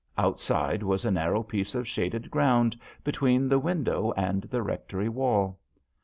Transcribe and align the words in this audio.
Outside 0.17 0.81
was 0.81 1.05
a 1.05 1.11
narrow 1.11 1.43
piece 1.43 1.75
of 1.75 1.87
shaded 1.87 2.31
ground 2.31 2.75
between 3.03 3.47
the 3.47 3.59
window 3.59 4.11
and 4.17 4.41
the 4.41 4.63
rectory 4.63 5.09
wall. 5.09 5.59